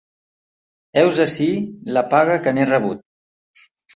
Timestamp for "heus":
1.01-1.19